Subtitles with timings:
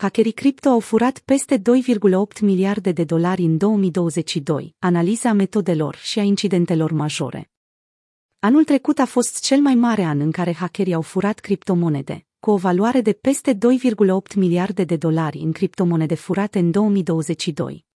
[0.00, 1.62] hackerii cripto au furat peste 2,8
[2.40, 7.50] miliarde de dolari în 2022, analiza metodelor și a incidentelor majore.
[8.38, 12.50] Anul trecut a fost cel mai mare an în care hackerii au furat criptomonede, cu
[12.50, 17.87] o valoare de peste 2,8 miliarde de dolari în criptomonede furate în 2022.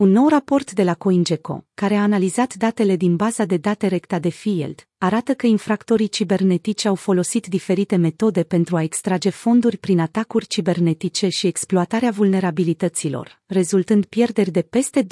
[0.00, 4.18] Un nou raport de la CoinGecko, care a analizat datele din baza de date recta
[4.18, 10.00] de Field, arată că infractorii cibernetici au folosit diferite metode pentru a extrage fonduri prin
[10.00, 15.06] atacuri cibernetice și exploatarea vulnerabilităților, rezultând pierderi de peste 2,8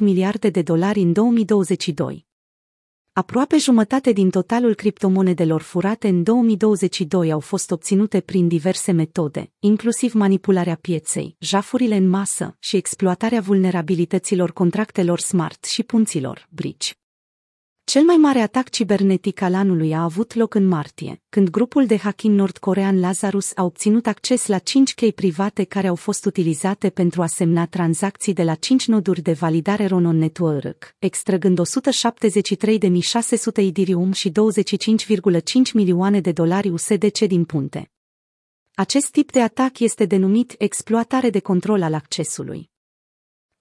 [0.00, 2.26] miliarde de dolari în 2022.
[3.16, 10.12] Aproape jumătate din totalul criptomonedelor furate în 2022 au fost obținute prin diverse metode, inclusiv
[10.12, 16.92] manipularea pieței, jafurile în masă și exploatarea vulnerabilităților contractelor smart și punților, bridge.
[17.84, 21.96] Cel mai mare atac cibernetic al anului a avut loc în martie, când grupul de
[21.96, 27.22] hacking nordcorean Lazarus a obținut acces la 5 chei private care au fost utilizate pentru
[27.22, 31.64] a semna tranzacții de la 5 noduri de validare Ronon Network, extrăgând 173.600
[33.56, 34.32] Idirium și 25,5
[35.72, 37.90] milioane de dolari USDC din punte.
[38.74, 42.72] Acest tip de atac este denumit exploatare de control al accesului.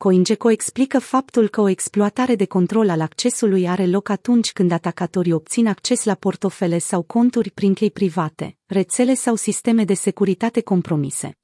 [0.04, 5.32] CoinGecko explică faptul că o exploatare de control al accesului are loc atunci când atacatorii
[5.32, 11.38] obțin acces la portofele sau conturi prin chei private, rețele sau sisteme de securitate compromise.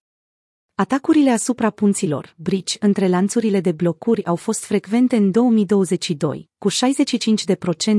[0.75, 6.69] Atacurile asupra punților, bridge, între lanțurile de blocuri au fost frecvente în 2022, cu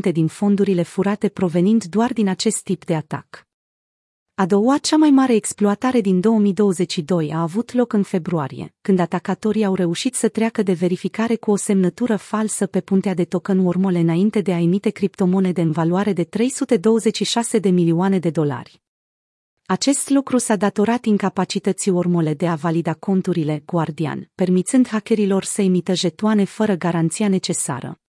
[0.08, 3.49] 65% din fondurile furate provenind doar din acest tip de atac.
[4.40, 9.64] A doua cea mai mare exploatare din 2022 a avut loc în februarie, când atacatorii
[9.64, 13.98] au reușit să treacă de verificare cu o semnătură falsă pe puntea de token Wormhole
[13.98, 18.82] înainte de a emite criptomonede în valoare de 326 de milioane de dolari.
[19.66, 25.94] Acest lucru s-a datorat incapacității Wormhole de a valida conturile Guardian, permițând hackerilor să emită
[25.94, 28.00] jetoane fără garanția necesară.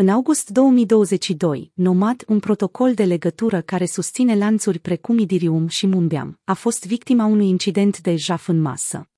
[0.00, 6.40] În august 2022, Nomad, un protocol de legătură care susține lanțuri precum Idirium și Mumbiam,
[6.44, 9.08] a fost victima unui incident de jaf în masă.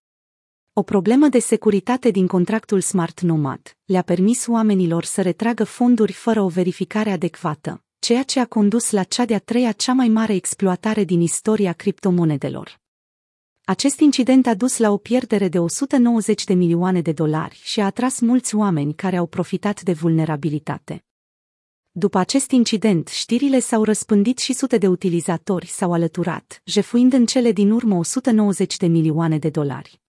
[0.72, 6.42] O problemă de securitate din contractul Smart Nomad le-a permis oamenilor să retragă fonduri fără
[6.42, 11.04] o verificare adecvată, ceea ce a condus la cea de-a treia cea mai mare exploatare
[11.04, 12.79] din istoria criptomonedelor.
[13.70, 17.84] Acest incident a dus la o pierdere de 190 de milioane de dolari și a
[17.84, 21.04] atras mulți oameni care au profitat de vulnerabilitate.
[21.90, 27.52] După acest incident, știrile s-au răspândit și sute de utilizatori s-au alăturat, jefuind în cele
[27.52, 30.00] din urmă 190 de milioane de dolari.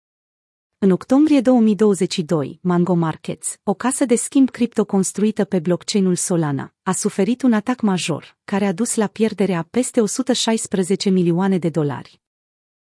[0.78, 6.92] În octombrie 2022, Mango Markets, o casă de schimb cripto construită pe blockchain-ul Solana, a
[6.92, 12.21] suferit un atac major, care a dus la pierderea peste 116 milioane de dolari.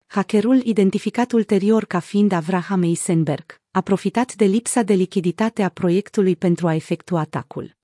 [0.06, 6.36] Hackerul, identificat ulterior ca fiind Avraham Eisenberg, a profitat de lipsa de lichiditate a proiectului
[6.36, 7.76] pentru a efectua atacul.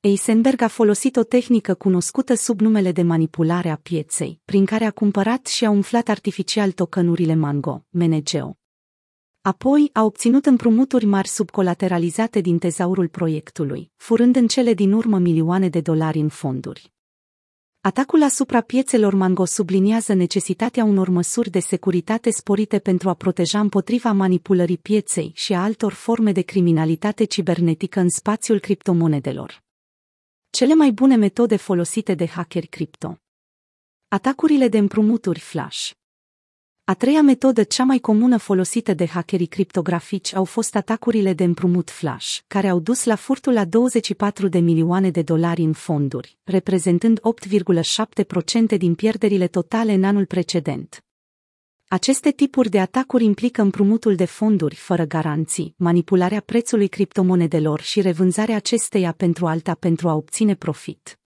[0.00, 4.90] Eisenberg a folosit o tehnică cunoscută sub numele de manipulare a pieței, prin care a
[4.90, 8.56] cumpărat și a umflat artificial tokenurile Mango, MNGO.
[9.40, 15.68] Apoi a obținut împrumuturi mari subcolateralizate din tezaurul proiectului, furând în cele din urmă milioane
[15.68, 16.91] de dolari în fonduri.
[17.84, 24.12] Atacul asupra piețelor Mango subliniază necesitatea unor măsuri de securitate sporite pentru a proteja împotriva
[24.12, 29.62] manipulării pieței și a altor forme de criminalitate cibernetică în spațiul criptomonedelor.
[30.50, 33.18] Cele mai bune metode folosite de hackeri cripto.
[34.08, 35.90] Atacurile de împrumuturi flash.
[36.84, 41.90] A treia metodă cea mai comună folosită de hackerii criptografici au fost atacurile de împrumut
[41.90, 47.20] flash, care au dus la furtul la 24 de milioane de dolari în fonduri, reprezentând
[48.70, 51.04] 8,7% din pierderile totale în anul precedent.
[51.88, 58.56] Aceste tipuri de atacuri implică împrumutul de fonduri fără garanții, manipularea prețului criptomonedelor și revânzarea
[58.56, 61.18] acesteia pentru alta pentru a obține profit.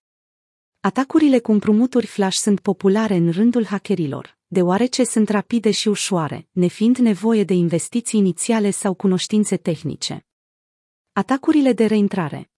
[0.81, 6.97] Atacurile cu împrumuturi flash sunt populare în rândul hackerilor, deoarece sunt rapide și ușoare, nefiind
[6.97, 10.27] nevoie de investiții inițiale sau cunoștințe tehnice.
[11.13, 12.51] Atacurile de reintrare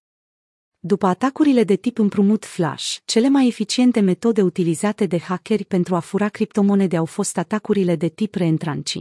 [0.78, 6.00] După atacurile de tip împrumut flash, cele mai eficiente metode utilizate de hackeri pentru a
[6.00, 8.98] fura criptomonede au fost atacurile de tip reentranci.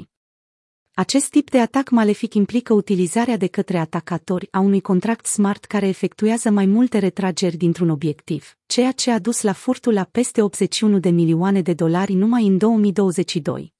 [0.99, 5.87] Acest tip de atac malefic implică utilizarea de către atacatori a unui contract smart care
[5.87, 10.99] efectuează mai multe retrageri dintr-un obiectiv, ceea ce a dus la furtul la peste 81
[10.99, 13.76] de milioane de dolari numai în 2022.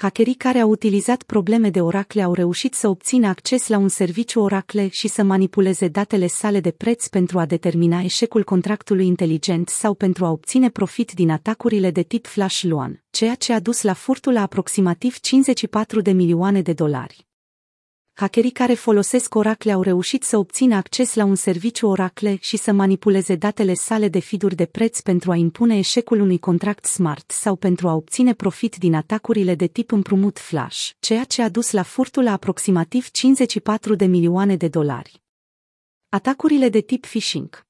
[0.00, 4.40] Hackerii care au utilizat probleme de Oracle au reușit să obțină acces la un serviciu
[4.40, 9.94] Oracle și să manipuleze datele sale de preț pentru a determina eșecul contractului inteligent sau
[9.94, 13.92] pentru a obține profit din atacurile de tip Flash Luan, ceea ce a dus la
[13.92, 17.29] furtul la aproximativ 54 de milioane de dolari
[18.20, 22.72] hackerii care folosesc Oracle au reușit să obțină acces la un serviciu Oracle și să
[22.72, 27.56] manipuleze datele sale de fiduri de preț pentru a impune eșecul unui contract smart sau
[27.56, 31.82] pentru a obține profit din atacurile de tip împrumut flash, ceea ce a dus la
[31.82, 35.22] furtul la aproximativ 54 de milioane de dolari.
[36.08, 37.68] Atacurile de tip phishing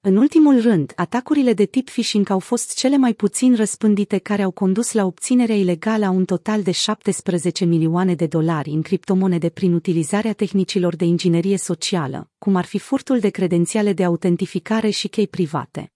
[0.00, 4.50] în ultimul rând, atacurile de tip phishing au fost cele mai puțin răspândite care au
[4.50, 9.72] condus la obținerea ilegală a un total de 17 milioane de dolari în criptomonede prin
[9.72, 15.28] utilizarea tehnicilor de inginerie socială, cum ar fi furtul de credențiale de autentificare și chei
[15.28, 15.90] private.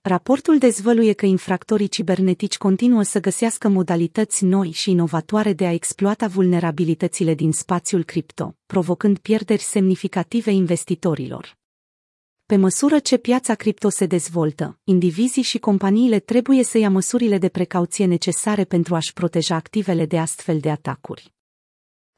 [0.00, 6.26] Raportul dezvăluie că infractorii cibernetici continuă să găsească modalități noi și inovatoare de a exploata
[6.26, 11.57] vulnerabilitățile din spațiul cripto, provocând pierderi semnificative investitorilor.
[12.48, 17.48] Pe măsură ce piața cripto se dezvoltă, indivizii și companiile trebuie să ia măsurile de
[17.48, 21.34] precauție necesare pentru a-și proteja activele de astfel de atacuri.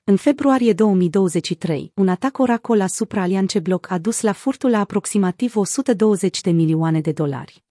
[0.04, 5.56] În februarie 2023, un atac Oracle asupra Aliance Block a dus la furtul la aproximativ
[5.56, 7.64] 120 de milioane de dolari.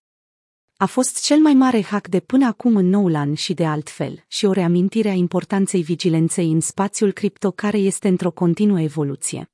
[0.78, 4.24] A fost cel mai mare hack de până acum în noul an și de altfel,
[4.28, 9.50] și o reamintire a importanței vigilenței în spațiul cripto care este într-o continuă evoluție.